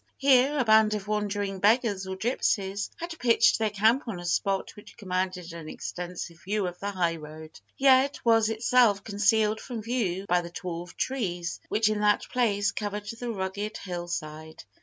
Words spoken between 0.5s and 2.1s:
a band of wandering beggars